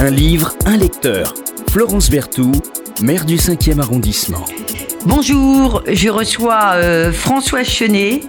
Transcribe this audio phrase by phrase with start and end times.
[0.00, 1.34] Un livre, un lecteur.
[1.70, 2.62] Florence Berthoud,
[3.02, 4.44] maire du 5e arrondissement.
[5.04, 8.20] Bonjour, je reçois euh, François Chenet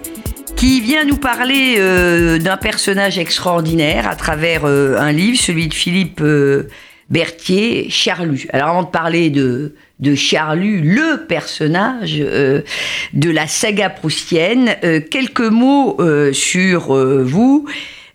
[0.56, 5.74] qui vient nous parler euh, d'un personnage extraordinaire à travers euh, un livre, celui de
[5.74, 6.20] Philippe
[7.08, 8.48] Berthier, Charlu.
[8.52, 9.72] Alors avant de parler de,
[10.16, 14.74] Charlu, le personnage de la saga proustienne,
[15.08, 15.98] quelques mots
[16.32, 17.68] sur vous.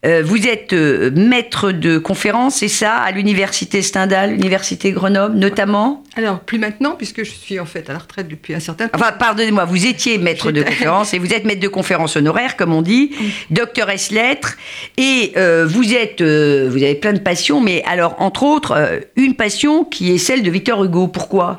[0.06, 6.04] Euh, vous êtes euh, maître de conférence, c'est ça, à l'université Stendhal, l'université Grenoble notamment
[6.16, 9.00] Alors, plus maintenant, puisque je suis en fait à la retraite depuis un certain temps.
[9.00, 12.56] Enfin, pardonnez-moi, vous étiez maître de J'étais- conférence et vous êtes maître de conférence honoraire,
[12.56, 13.12] comme on dit,
[13.50, 14.12] docteur S.
[14.12, 14.58] Lettres,
[14.98, 19.84] et euh, vous êtes, vous avez plein de passions, mais alors entre autres une passion
[19.86, 21.08] qui est celle de Victor Hugo.
[21.08, 21.58] Pourquoi?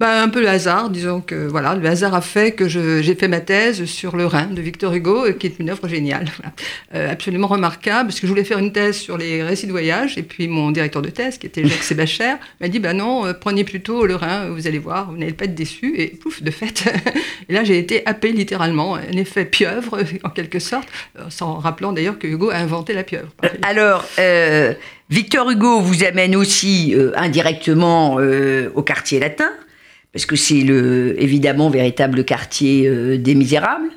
[0.00, 3.28] Bah, un peu le hasard, disons que voilà, le hasard a fait que j'ai fait
[3.28, 6.52] ma thèse sur le Rhin de Victor Hugo, euh, qui est une œuvre géniale, voilà.
[6.94, 10.18] Euh, absolument remarquable, parce que je voulais faire une thèse sur les récits de voyage,
[10.18, 13.34] et puis mon directeur de thèse, qui était Jacques Sébacher, m'a dit bah non, euh,
[13.34, 16.50] prenez plutôt le Rhin, vous allez voir, vous n'allez pas être déçus, et pouf, de
[16.50, 16.92] fait,
[17.48, 20.88] et là j'ai été happé littéralement, un effet pieuvre en quelque sorte,
[21.28, 23.28] sans rappelant d'ailleurs que Hugo a inventé la pieuvre.
[23.62, 24.74] Alors, euh,
[25.10, 29.50] Victor Hugo vous amène aussi euh, indirectement euh, au quartier latin,
[30.14, 33.90] parce que c'est le évidemment véritable quartier euh, des Misérables.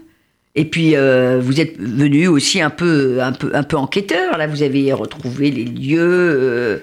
[0.56, 4.38] Et puis euh, vous êtes venu aussi un peu, un peu, un peu enquêteur.
[4.38, 6.00] Là, vous avez retrouvé les lieux.
[6.02, 6.80] euh,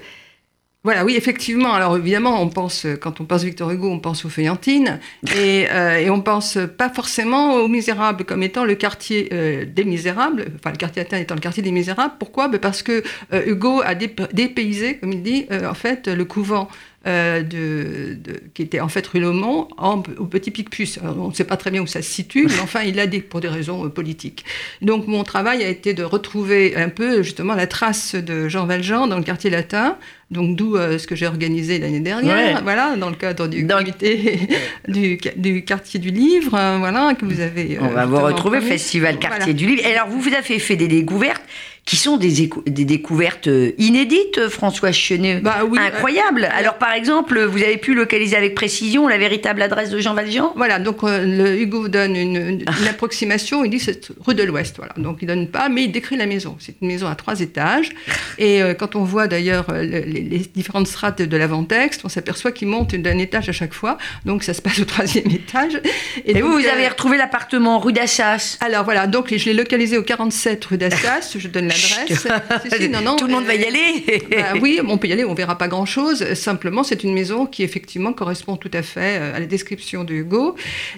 [0.84, 1.72] Voilà, oui, effectivement.
[1.72, 5.00] Alors évidemment, on pense quand on pense Victor Hugo, on pense aux Feuillantines
[5.36, 9.84] et, euh, et on pense pas forcément aux Misérables comme étant le quartier euh, des
[9.84, 12.14] Misérables, enfin le quartier latin étant le quartier des Misérables.
[12.20, 12.46] Pourquoi?
[12.46, 16.68] Ben, Parce que euh, Hugo a dé- dépaysé, comme il dit, en fait, le couvent.
[17.06, 20.98] Euh, de, de- qui était en fait rue Lomont, en- au Petit Picpus.
[21.02, 23.20] On ne sait pas très bien où ça se situe, mais enfin, il l'a dit
[23.20, 24.44] pour des raisons euh, politiques.
[24.83, 29.06] Donc, mon travail a été de retrouver un peu justement la trace de Jean Valjean
[29.06, 29.96] dans le quartier latin,
[30.30, 32.62] donc d'où euh, ce que j'ai organisé l'année dernière, Ouais.
[32.62, 34.41] voilà, dans le cadre du Dans le- comité
[34.89, 37.79] du, du quartier du livre, euh, voilà, que vous avez.
[37.80, 38.61] on va vous retrouver.
[38.61, 39.52] Festival Quartier Voilà.
[39.52, 39.83] du Livre.
[39.84, 41.42] Et alors, vous vous avez fait des découvertes
[41.86, 45.40] qui sont des, écou- des découvertes euh, inédites, euh, François Chenet.
[45.42, 46.45] Bah oui, Incroyable.
[46.50, 50.14] euh, alors, par exemple, vous avez pu localiser avec précision la véritable adresse de Jean
[50.14, 50.52] Valjean?
[50.56, 54.42] Voilà, donc euh, le Hugo donne une, une- une approximation, il dit c'est rue de
[54.42, 54.94] l'Ouest, voilà.
[54.96, 56.56] Donc il donne pas, mais il décrit la maison.
[56.58, 57.90] C'est une maison à trois étages.
[58.39, 62.52] Et euh, quand on voit d'ailleurs le- les, les différentes strates de l'avant-texte, on s'aperçoit
[62.52, 63.98] qu'il monte d'un étage à chaque fois.
[64.24, 65.78] Donc ça se passe au troisième étage.
[66.24, 68.56] Et, donc, vous, vous avez retrouvé l'appartement rue d'Assas?
[68.61, 72.70] alors voilà, donc je l'ai localisé au 47 rue d'Assas, je donne l'adresse.
[72.70, 74.23] Si, si, non, non, Tout le monde va y euh, aller.
[74.30, 76.35] bah oui, on peut y aller, on verra pas grand-chose.
[76.35, 80.14] Simplement, c'est une maison qui effectivement correspond tout à fait euh, à la description de
[80.14, 80.55] Hugo.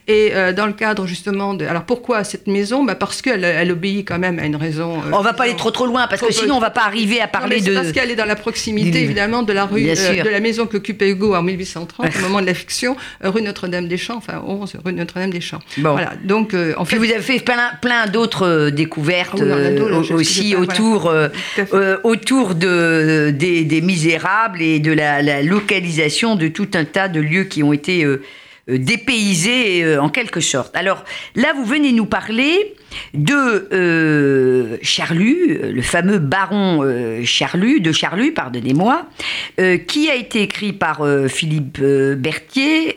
[0.08, 1.64] Et euh, dans le cadre justement de...
[1.66, 2.84] Alors pourquoi cette maison?
[2.84, 5.00] Bah Parce qu'elle elle obéit quand même à une raison...
[5.12, 7.24] on va pas aller trop trop loin parce que sinon on va pas arriver à
[7.26, 7.74] Non, parler c'est de.
[7.74, 11.34] Parce qu'elle est dans la proximité, évidemment, de la rue, de la maison qu'occupait Hugo
[11.34, 15.60] en 1830, au moment de la fiction, rue Notre-Dame-des-Champs, enfin 11 rue Notre-Dame-des-Champs.
[15.78, 15.92] Bon.
[15.92, 16.98] Voilà, donc en Puis fait...
[17.06, 20.65] vous avez fait plein, plein d'autres découvertes Ah oui, on a euh, d'autres, là, au-
[20.68, 21.28] autour, euh,
[21.72, 27.08] euh, autour de, des, des Misérables et de la, la localisation de tout un tas
[27.08, 28.22] de lieux qui ont été euh,
[28.68, 30.76] dépaysés en quelque sorte.
[30.76, 31.04] Alors
[31.36, 32.74] là, vous venez nous parler
[33.14, 39.06] de euh, Charlu, le fameux baron euh, de Charlu, pardonnez-moi,
[39.60, 42.96] euh, qui a été écrit par euh, Philippe Berthier,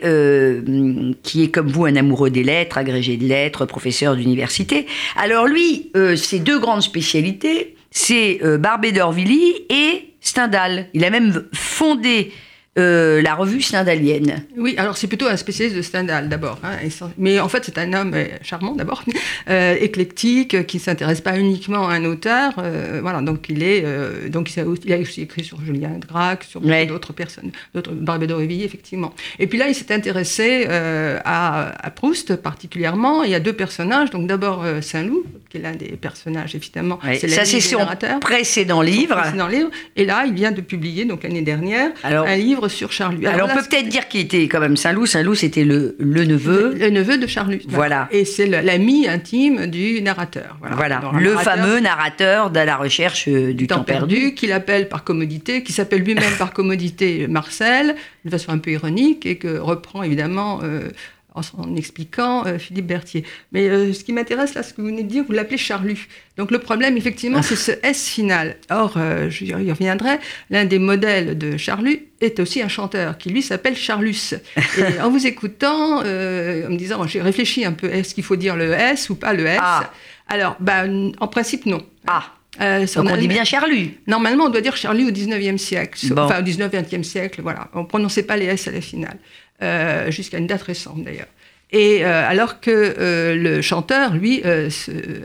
[1.22, 4.86] qui est comme vous un amoureux des lettres, agrégé de lettres, professeur d'université.
[5.16, 10.86] Alors lui, ses deux grandes spécialités, c'est Barbé d'Orvilly et Stendhal.
[10.94, 12.32] Il a même fondé
[12.78, 14.44] euh, la revue stendhalienne.
[14.56, 16.58] Oui, alors c'est plutôt un spécialiste de Stendhal d'abord.
[16.62, 16.76] hein,
[17.18, 19.02] mais en fait, c'est un homme euh, charmant d'abord,
[19.50, 22.52] euh, éclectique, qui ne s'intéresse pas uniquement à un auteur.
[22.58, 23.84] euh, voilà, donc il est,
[24.30, 26.86] donc il a, aussi, écrit sur Julien Gracq, sur Ouais.
[26.86, 29.12] d'autres personnes, d'autres Barbé d'Aurevilly, effectivement.
[29.40, 33.24] Et puis là, il s'est intéressé à, à Proust particulièrement.
[33.24, 34.10] Il y a deux personnages.
[34.10, 36.98] Donc d'abord Saint-Loup, qui est l'un des personnages évidemment.
[37.04, 37.80] Ouais, ça, c'est son
[38.20, 39.20] précédent livre.
[39.34, 39.70] Le livre.
[39.96, 43.26] Et là, il vient de publier, donc l'année dernière, Alors- un livre sur Charlu.
[43.26, 45.06] Alors, là, on peut peut-être dire qu'il était quand même Saint-Loup.
[45.06, 46.74] Saint-Loup, c'était le, le neveu.
[46.78, 47.62] Le neveu de Charlus.
[47.68, 48.08] Voilà.
[48.10, 50.58] Et c'est l'ami intime du narrateur.
[50.72, 54.34] Voilà, le narrateur fameux narrateur de la recherche euh, du du temps, perdu.
[54.34, 59.26] qu'il appelle par commodité, qui s'appelle lui-même par commodité Marcel, de façon un peu ironique,
[59.26, 60.88] et que reprend évidemment euh,
[61.34, 63.24] en, en expliquant euh, Philippe Berthier.
[63.52, 66.08] Mais euh, ce qui m'intéresse là, ce que vous venez de dire, vous l'appelez Charlu.
[66.36, 68.56] Donc le problème, effectivement, c'est ce S final.
[68.70, 70.18] Or, euh, je y reviendrai,
[70.50, 74.34] l'un des modèles de Charlu est aussi un chanteur qui lui s'appelle Charlus.
[74.78, 78.36] Et en vous écoutant, euh, en me disant, j'ai réfléchi un peu, est-ce qu'il faut
[78.36, 79.90] dire le S ou pas le S Ah.
[80.28, 80.84] Alors, bah,
[81.18, 81.82] en principe, non.
[82.06, 82.24] Ah,
[82.60, 83.98] Euh, Donc on dit bien Charlu.
[84.06, 85.98] Normalement, on doit dire Charlu au 19e siècle.
[86.16, 87.68] Enfin, au 19e siècle, voilà.
[87.74, 89.18] On ne prononçait pas les S à la finale.
[89.62, 91.28] Euh, jusqu'à une date récente d'ailleurs.
[91.72, 94.68] Et euh, alors que euh, le chanteur, lui, euh,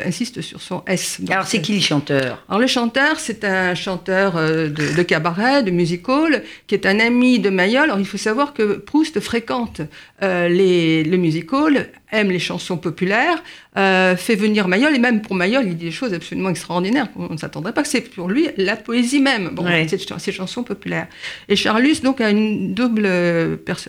[0.05, 1.19] insiste sur son S.
[1.29, 2.43] alors c'est qui le chanteur?
[2.47, 7.39] Alors le chanteur, c'est un chanteur de, de, cabaret, de musical, qui est un ami
[7.39, 7.85] de Mayol.
[7.85, 9.81] Alors il faut savoir que Proust fréquente
[10.21, 13.43] les, le musical aime les chansons populaires,
[13.77, 17.07] euh, fait venir Mayol, et même pour Mayol, il dit des choses absolument extraordinaires.
[17.15, 19.65] On ne s'attendrait pas que c'est pour lui la poésie même, bon,
[20.17, 21.07] ces, chansons populaires.
[21.49, 23.07] Et Charlus, donc, a une double.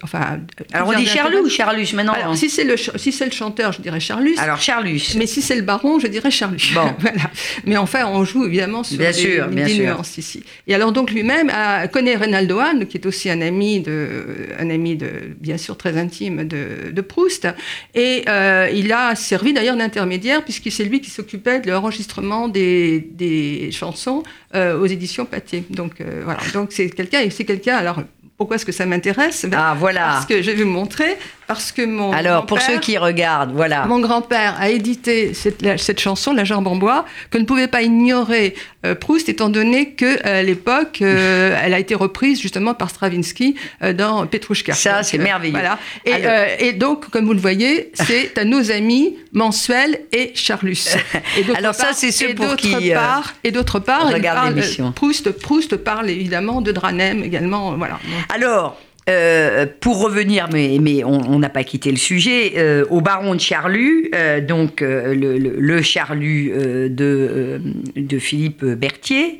[0.02, 0.40] Enfin,
[0.72, 3.81] Alors on dit Charlus ou Charlus maintenant Alors, si c'est le, si le chanteur, je
[3.81, 4.37] dirais Charlus.
[4.38, 5.14] Alors Charlus.
[5.16, 6.72] Mais si c'est le baron, je dirais Charlus.
[6.75, 6.94] Bon.
[6.98, 7.31] voilà.
[7.64, 9.84] Mais enfin, on joue évidemment sur bien des, sûr, bien sûr.
[9.84, 10.43] nuances ici.
[10.66, 11.50] Et alors, donc, lui-même
[11.93, 15.08] connaît Reynaldo Hahn, qui est aussi un ami, de, un ami de,
[15.40, 17.48] bien sûr très intime de, de Proust.
[17.94, 23.00] Et euh, il a servi d'ailleurs d'intermédiaire, puisque c'est lui qui s'occupait de l'enregistrement des,
[23.12, 24.22] des, chansons
[24.54, 25.64] euh, aux éditions Pathé.
[25.70, 28.02] Donc euh, voilà, donc c'est quelqu'un, et c'est quelqu'un, alors
[28.36, 29.46] pourquoi est-ce que ça m'intéresse?
[29.52, 30.08] Ah voilà.
[30.12, 31.16] Parce que je vais vous montrer.
[31.46, 33.86] Parce que mon Alors pour ceux qui regardent, voilà.
[33.86, 37.82] Mon grand-père a édité cette, cette, chanson, La Jambe en bois, que ne pouvait pas
[37.82, 38.54] ignorer
[38.84, 43.54] euh, Proust, étant donné que à l'époque, euh, elle a été reprise justement par Stravinsky
[43.82, 44.74] euh, dans Petrouchka.
[44.74, 45.52] Ça, c'est merveilleux.
[45.52, 45.78] Voilà.
[46.04, 50.96] Et, et, donc, comme vous le voyez, c'est à nos amis Mensuel et Charlus.
[51.36, 54.62] Et Alors ça, c'est ceux pour qui part, et d'autre part, parle,
[54.94, 57.76] Proust, Proust parle évidemment de Dranem également.
[57.76, 57.98] Voilà.
[58.28, 58.76] Alors,
[59.08, 63.40] euh, pour revenir, mais, mais on n'a pas quitté le sujet, euh, au baron de
[63.40, 66.52] Charlus, euh, donc le, le, Charlus
[66.90, 67.61] de,
[67.94, 69.38] de Philippe Berthier,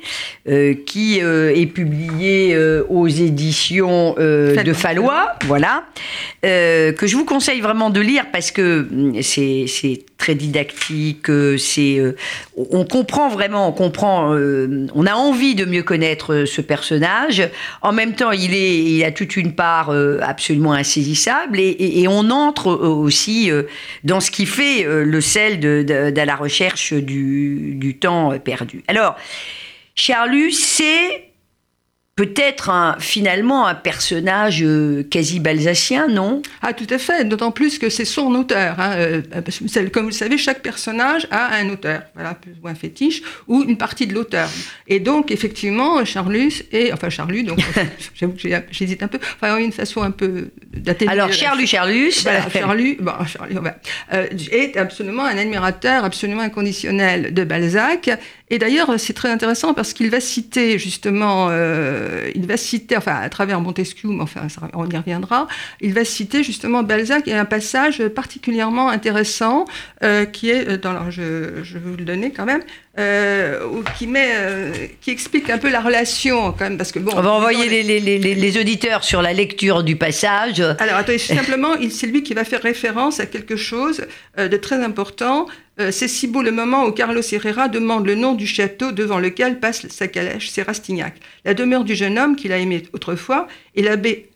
[0.85, 2.57] qui est publié
[2.87, 5.83] aux éditions de Fallois, voilà,
[6.41, 9.65] que je vous conseille vraiment de lire parce que hum, c'est
[10.17, 11.27] très didactique,
[11.57, 12.01] c'est
[12.55, 17.47] on comprend vraiment, on comprend, on a envie de mieux connaître ce personnage.
[17.81, 22.29] En même temps, il est, il a toute une part euh, absolument insaisissable et, on
[22.29, 23.63] entre euh, aussi euh,
[24.03, 28.83] dans ce qui fait le sel de, la recherche du, du temps perdu.
[28.87, 29.15] Alors,
[29.95, 31.26] Charlus, c'est
[32.17, 36.41] peut-être un, finalement un personnage euh, quasi balsacien, non?
[36.63, 38.79] Ah, tout à fait, d'autant plus que c'est son auteur.
[38.79, 39.21] Hein, euh,
[39.93, 43.63] comme vous le savez, chaque personnage a un auteur, voilà, plus ou un fétiche, ou
[43.63, 44.49] une partie de l'auteur.
[44.87, 47.59] Et donc, effectivement, Charlus, et, enfin Charlus, donc
[48.71, 50.49] j'hésite un peu, enfin, une façon un peu.
[51.07, 52.13] Alors, Charlus, Charlus.
[52.23, 53.55] Voilà, Charlus, bon, Charlus
[54.13, 58.09] euh, est absolument un admirateur absolument inconditionnel de Balzac.
[58.49, 63.15] Et d'ailleurs, c'est très intéressant parce qu'il va citer justement euh, il va citer, enfin
[63.15, 65.47] à travers Montesquieu, mais enfin on y reviendra,
[65.81, 69.65] il va citer justement Balzac et un passage particulièrement intéressant
[70.01, 72.61] euh, qui est, euh, dans, je, vais vous le donner quand même,
[73.97, 77.11] qui, met, qui explique un peu la relation quand même, parce que bon.
[77.15, 80.59] On va envoyer les, les, les, les, auditeurs sur la lecture du passage.
[80.79, 84.05] Alors attendez, simplement, c'est lui qui va faire référence à quelque chose
[84.37, 85.47] de très important.
[85.77, 89.59] c'est si beau le moment où Carlos Herrera demande le nom du château devant lequel
[89.59, 91.15] passe sa calèche, c'est Rastignac.
[91.45, 94.29] La demeure du jeune homme qu'il a aimé autrefois, et l'abbé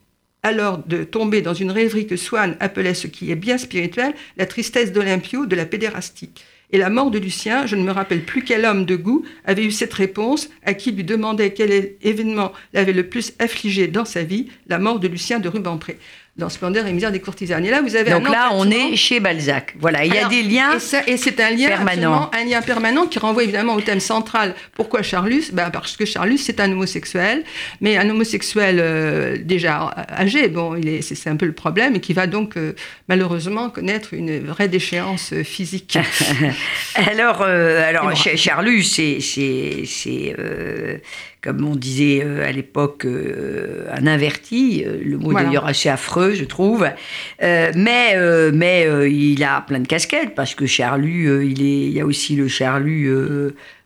[0.43, 4.45] alors de tomber dans une rêverie que Swann appelait ce qui est bien spirituel, la
[4.45, 6.31] tristesse d'Olympio de la pédérastie.
[6.71, 9.65] Et la mort de Lucien, je ne me rappelle plus quel homme de goût avait
[9.65, 14.23] eu cette réponse, à qui lui demandait quel événement l'avait le plus affligé dans sa
[14.23, 15.98] vie, la mort de Lucien de Rubempré
[16.38, 17.65] dans Splendeur et misère des courtisanes.
[17.65, 19.75] Et là, vous avez Donc là, on est chez Balzac.
[19.79, 22.31] Voilà, il y a des liens Et, c'est un lien permanent.
[22.33, 24.55] un lien permanent qui renvoie évidemment au thème central.
[24.73, 25.51] Pourquoi Charlus?
[25.51, 27.43] Ben Parce que Charlus, c'est un homosexuel,
[27.81, 32.27] mais un homosexuel euh, déjà âgé, bon, c'est un peu le problème, et qui va
[32.27, 32.73] donc euh,
[33.09, 35.97] malheureusement connaître une vraie déchéance euh, physique.
[36.95, 39.19] alors, alors Charlus, c'est
[41.41, 44.83] comme on disait euh, à l'époque, euh, un inverti.
[44.86, 46.88] Euh, le mot d'ailleurs assez affreux, je trouve.
[47.41, 48.15] mais
[48.53, 52.36] mais il a plein de casquettes parce que Charlu, il, est, il y a aussi
[52.36, 53.12] le Charlu.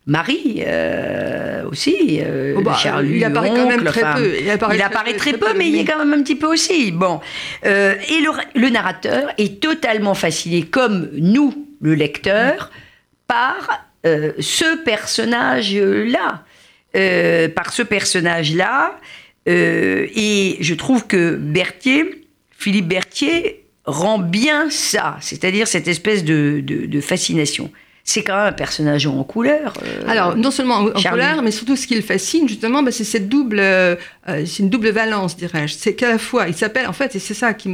[0.08, 0.62] Marie
[1.68, 2.20] aussi,
[2.56, 4.34] oh bah, il apparaît quand même très peu.
[4.40, 4.48] Il
[4.82, 6.92] apparaît, très, peu, mais il est quand même un petit peu aussi.
[6.92, 7.20] Bon,
[7.64, 12.70] et le, le, narrateur est totalement fasciné, comme nous, le lecteur,
[13.26, 16.44] par ce personnage-là.
[16.96, 18.96] Euh, par ce personnage-là.
[19.48, 22.24] Euh, et je trouve que Berthier,
[22.56, 27.70] Philippe Berthier, rend bien ça, c'est-à-dire cette espèce de, fascination
[28.08, 29.74] c'est quand même un personnage en couleur.
[29.82, 33.02] Euh, Alors, non seulement en, couleur, mais surtout ce qui le fascine, justement, bah, c'est
[33.02, 33.60] cette double,
[34.28, 35.74] c'est une double valence, dirais-je.
[35.74, 37.68] C'est qu'à la fois, il s'appelle, en fait, et c'est ça qui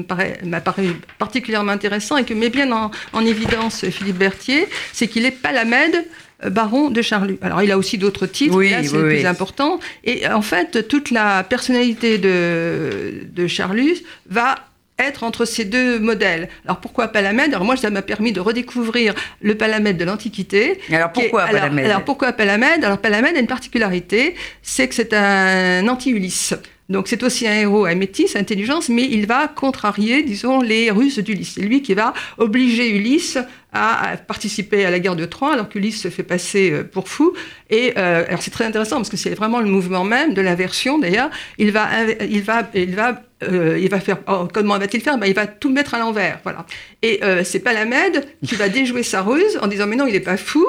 [0.44, 5.26] m'a paru particulièrement intéressant et que met bien en, en évidence Philippe Berthier, c'est qu'il
[5.26, 6.06] est Palamède
[6.50, 7.38] baron de Charlus.
[7.42, 9.14] Alors, il a aussi d'autres titres, Oui, là, c'est oui, le oui.
[9.16, 9.78] plus important.
[10.04, 14.56] Et en fait, toute la personnalité de, de Charlus va
[14.98, 16.48] être entre ces deux modèles.
[16.64, 17.52] Alors pourquoi Palamède?
[17.54, 20.78] Alors moi, ça m'a permis de redécouvrir le Palamède de l'Antiquité.
[20.92, 21.86] Alors est- pourquoi alors- Palamède?
[21.86, 22.84] alors, pourquoi Palamède?
[22.84, 26.54] Alors Palamède a une particularité, c'est que c'est un anti-Ulysse.
[26.88, 31.18] Donc c'est aussi un héros à métis, intelligence, mais il va contrarier, disons, les ruses
[31.18, 31.52] d'Ulysse.
[31.54, 33.38] C'est lui qui va obliger Ulysse
[33.72, 37.32] à, participer à la guerre de Troie, alors qu'Ulysse se fait passer euh, pour fou.
[37.70, 40.98] Et euh, alors c'est très intéressant parce que c'est vraiment le mouvement même de l'inversion.
[40.98, 41.88] D'ailleurs, il va,
[42.28, 44.18] il va, il va, euh, il va faire.
[44.28, 45.16] oh, comment va-t-il faire?
[45.16, 46.66] Ben, Il va tout mettre à l'envers, voilà.
[47.00, 50.20] Et euh, c'est Palamède qui va déjouer sa ruse en disant mais non, il n'est
[50.20, 50.66] pas fou,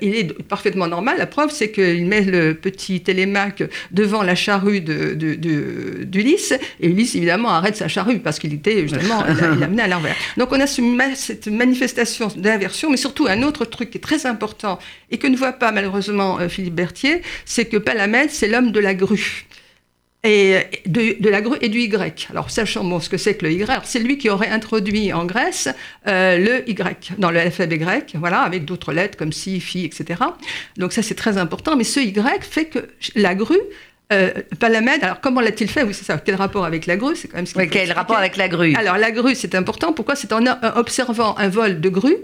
[0.00, 1.16] il est parfaitement normal.
[1.18, 7.50] La preuve, c'est qu'il met le petit télémaque devant la charrue d'Ulysse, et Ulysse évidemment
[7.50, 10.16] arrête sa charrue parce qu'il était justement, il a, il a mené à l'envers.
[10.38, 14.78] Donc on a cette manifestation d'inversion, mais surtout un autre truc qui est très important
[15.10, 18.80] et que ne voit pas malheureusement euh, Philippe Berthier, c'est que Palamède, c'est l'homme de
[18.80, 19.46] la grue
[20.24, 22.28] et de, la grue et du Y.
[22.30, 25.26] Alors, sachant bon, ce que c'est que le Y, c'est lui qui aurait introduit en
[25.26, 25.68] Grèce
[26.08, 30.20] euh, le Y dans le alphabet grec, voilà, avec d'autres lettres comme si, fi, etc.
[30.78, 31.76] Donc ça, c'est très important.
[31.76, 33.60] Mais ce Y fait que la grue,
[34.12, 34.30] euh,
[34.60, 35.82] Palamède, alors comment l'a-t-il fait?
[35.82, 36.18] Oui, c'est ça.
[36.18, 37.16] Quel rapport avec la grue?
[37.16, 37.92] C'est quand même ce Quel expliquer.
[37.92, 38.74] rapport avec la grue?
[38.76, 39.92] Alors, la grue, c'est important.
[39.92, 40.14] Pourquoi?
[40.14, 40.44] C'est en
[40.76, 42.16] observant un vol de grue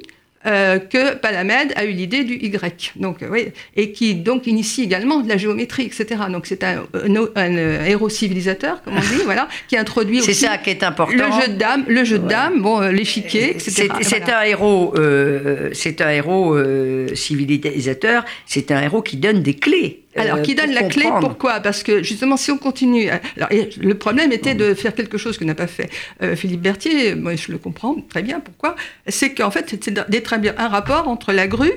[0.46, 2.92] euh, que Palamède a eu l'idée du Y.
[2.96, 6.06] Donc, euh, oui, et qui donc initie également de la géométrie, etc.
[6.30, 10.30] Donc, c'est un, un, un, euh, héros civilisateur, comme on dit, voilà, qui introduit C'est
[10.30, 11.12] aussi ça qui est important.
[11.12, 13.88] le jeu de dames, le jeu de dames, bon, euh, l'échiquier, etc.
[14.00, 14.40] C'est Voilà.
[14.40, 18.24] un héros, euh, c'est un héros euh, civilisateur.
[18.46, 20.04] C'est un héros qui donne des clés.
[20.16, 21.06] Alors, euh, qui donne la clé.
[21.20, 21.60] Pourquoi?
[21.60, 23.08] Parce que justement, si on continue.
[23.36, 25.88] Alors, le problème était de faire quelque chose que n'a pas fait
[26.22, 27.14] euh, Philippe Berthier.
[27.14, 28.40] Moi, je le comprends très bien.
[28.40, 28.76] Pourquoi?
[29.06, 31.72] C'est qu'en fait, c'est d'établir un rapport entre la grue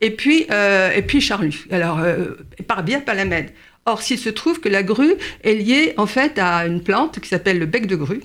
[0.00, 1.66] et puis, euh, et puis Charlus.
[1.70, 3.50] Alors, euh, par bien Palamède.
[3.86, 7.28] Or, s'il se trouve que la grue est liée en fait à une plante qui
[7.28, 8.20] s'appelle le bec de grue.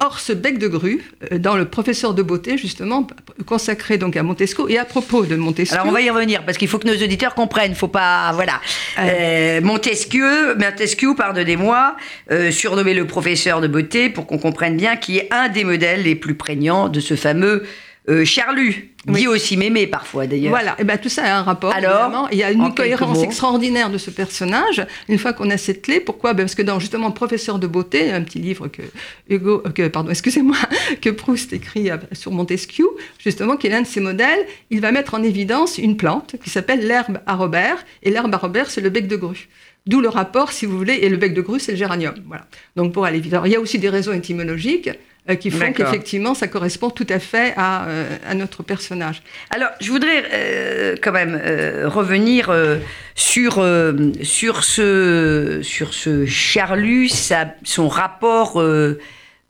[0.00, 3.06] Or, ce bec de grue, euh, dans le professeur de beauté, justement,
[3.46, 5.76] consacré donc à Montesquieu, et à propos de Montesquieu.
[5.76, 7.74] Alors on va y revenir parce qu'il faut que nos auditeurs comprennent.
[7.74, 8.60] Faut pas, voilà.
[8.98, 11.96] Euh, Montesquieu, Montesquieu, pardonnez-moi,
[12.30, 16.02] euh, surnommé le professeur de beauté pour qu'on comprenne bien, qui est un des modèles
[16.02, 17.64] les plus prégnants de ce fameux
[18.08, 20.50] euh, Charlu, dit aussi Mémé parfois d'ailleurs.
[20.50, 21.72] Voilà, et ben tout ça a un rapport.
[21.72, 22.28] Alors, évidemment.
[22.30, 24.86] il y a une cohérence extraordinaire de ce personnage.
[25.08, 26.32] Une fois qu'on a cette clé, pourquoi?
[26.32, 28.82] Ben Parce que dans justement Professeur de beauté, un petit livre que
[29.28, 30.56] Hugo, euh, que pardon, excusez-moi,
[31.00, 32.86] que Proust écrit euh, sur Montesquieu,
[33.18, 36.50] justement, qui est l'un de ses modèles, il va mettre en évidence une plante qui
[36.50, 39.48] s'appelle l'herbe à Robert, et l'herbe à Robert, c'est le bec de grue.
[39.86, 42.14] D'où le rapport, si vous voulez, et le bec de grue, c'est le géranium.
[42.26, 42.46] Voilà.
[42.76, 43.32] Donc pour aller vite.
[43.32, 44.90] Alors, il y a aussi des raisons étymologiques
[45.36, 49.22] qui font qu'effectivement, ça correspond tout à fait à, euh, à notre personnage.
[49.50, 52.78] Alors, je voudrais euh, quand même euh, revenir euh,
[53.14, 58.60] sur, euh, sur, ce, sur ce Charlus, sa- son rapport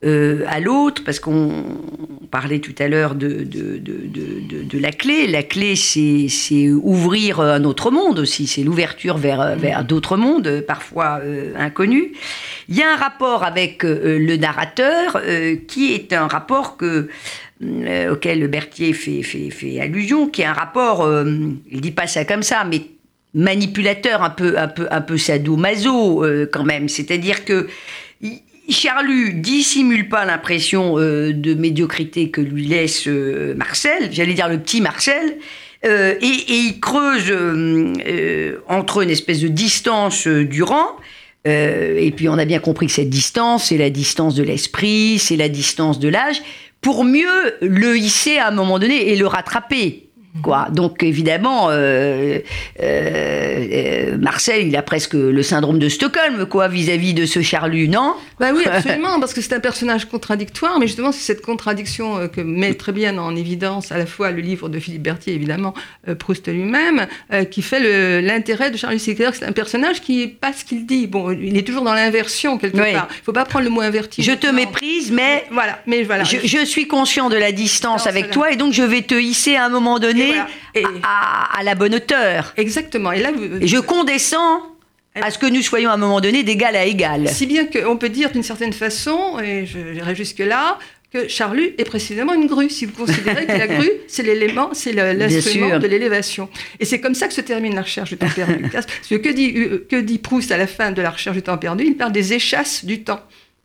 [0.05, 1.65] euh, euh, à l'autre, parce qu'on
[2.31, 5.27] parlait tout à l'heure de, de, de, la clé.
[5.27, 10.63] La clé, c'est ouvrir un autre monde aussi, c'est l'ouverture vers, vers d'autres mondes, euh,
[10.63, 12.09] parfois euh, inconnus.
[12.69, 17.09] Il y a un rapport avec euh, le narrateur euh, qui est un rapport que
[17.63, 21.25] euh, auquel Berthier fait, fait, fait allusion, qui est un rapport, euh,
[21.71, 22.83] il dit pas ça comme ça, mais
[23.35, 26.89] manipulateur, un peu, un peu, un peu sadomaso euh, quand même.
[26.89, 27.67] C'est-à-dire que
[28.71, 34.59] Charlu dissimule pas l'impression euh, de médiocrité que lui laisse euh, Marcel, j'allais dire le
[34.59, 35.39] petit Marcel,
[35.85, 40.97] euh, et, et il creuse euh, euh, entre une espèce de distance euh, du rang.
[41.45, 45.37] Et puis on a bien compris que cette distance, c'est la distance de l'esprit, c'est
[45.37, 46.43] la distance de l'âge,
[46.83, 50.08] pour mieux le hisser à un moment donné et le rattraper.
[50.43, 50.69] Quoi.
[50.71, 52.39] Donc évidemment, euh,
[52.81, 53.67] euh,
[54.13, 58.15] euh, Marcel, il a presque le syndrome de Stockholm, quoi, vis-à-vis de ce Charlu, non?
[58.39, 62.29] Bah oui, absolument, parce que c'est un personnage contradictoire, mais justement, c'est cette contradiction euh,
[62.29, 65.75] que met très bien en évidence à la fois le livre de Philippe Berthier, évidemment,
[66.19, 67.07] Proust lui-même,
[67.51, 70.87] qui fait l'intérêt de Charles C'est-à-dire que c'est un personnage qui n'est pas ce qu'il
[70.87, 71.07] dit.
[71.07, 72.93] Bon, il est toujours dans l'inversion, quelque Oui.
[72.93, 73.09] part.
[73.11, 74.23] Il ne faut pas prendre le mot inverti.
[74.23, 74.53] Je te Non.
[74.53, 76.25] méprise, mais Voilà, mais voilà.
[76.25, 78.35] je, je suis conscient de la distance Non, avec voilà.
[78.35, 80.49] toi et donc je vais te hisser à un moment donné Et voilà.
[80.75, 82.53] Et- à, la bonne hauteur.
[82.57, 83.13] Exactement.
[83.13, 84.63] Et là, vous- je condescends
[85.15, 87.29] à ce que nous soyons à un moment donné d'égal à égal.
[87.29, 90.79] Si bien qu'on peut dire d'une certaine façon, et je- j'irai jusque-là,
[91.13, 94.93] que Charlu est précisément une grue, si vous considérez que la grue, c'est l'élément, c'est
[94.93, 96.51] l'instrument de l'élévation.
[96.81, 98.63] Et c'est comme ça que se termine la recherche du temps perdu.
[98.73, 101.43] Parce que que dit, euh, que dit Proust à la fin de la recherche du
[101.43, 101.85] temps perdu?
[101.87, 103.21] Il parle des échasses du temps.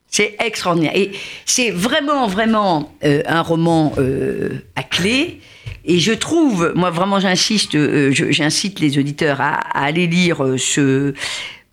[0.08, 0.92] C'est extraordinaire.
[0.94, 1.10] Et
[1.44, 5.40] c'est vraiment, vraiment euh, un roman euh, à clé
[5.84, 10.56] Et je trouve, moi vraiment j'insiste, euh, j'incite les auditeurs à, à aller lire euh,
[10.56, 11.14] ce,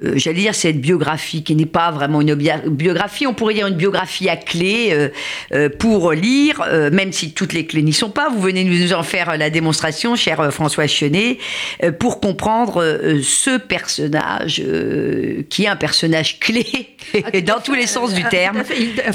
[0.04, 3.76] euh, j'allais dire cette biographie qui n'est pas vraiment une biographie, on pourrait dire une
[3.76, 5.10] biographie à clé euh,
[5.54, 8.30] euh, pour lire, même si toutes les clés n'y sont pas.
[8.30, 11.38] Vous venez nous en faire la démonstration, cher François Chenet,
[12.00, 12.84] pour comprendre
[13.22, 14.64] ce personnage
[15.50, 16.66] qui est un personnage clé
[17.14, 17.82] Ah, dans tous fait.
[17.82, 18.64] les sens du Ah, terme,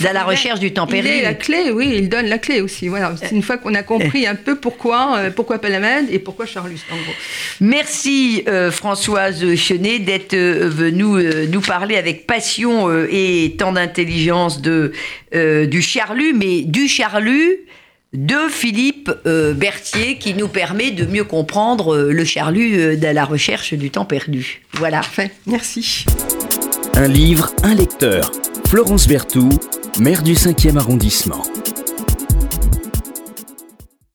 [0.06, 2.88] à la recherche du temps Il est la clé, oui, il donne la clé aussi.
[2.88, 6.80] Voilà, c'est une fois qu'on a compris un peu pourquoi, pourquoi Palamède et pourquoi Charlus,
[6.90, 7.14] en gros.
[7.60, 10.34] Merci Françoise Chenet d'être
[10.80, 14.92] euh, euh, nous parler avec passion euh, et tant d'intelligence de
[15.34, 17.66] euh, du Charlu, mais du Charlu
[18.12, 23.06] de Philippe euh, Berthier qui nous permet de mieux comprendre euh, le Charlu euh, de
[23.08, 24.62] la recherche du temps perdu.
[24.72, 24.98] Voilà.
[24.98, 26.06] Parfait, merci.
[26.94, 28.30] Un livre, un lecteur.
[28.68, 29.58] Florence Berthoud,
[30.00, 31.42] maire du 5e arrondissement.